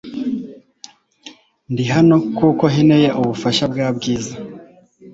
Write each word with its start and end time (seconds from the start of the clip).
Ndi 1.71 1.83
hano 1.93 2.15
kuko 2.37 2.63
nkeneye 2.71 3.09
ubufasha 3.21 3.63
bwa 3.71 3.87
Bwiza. 3.95 4.33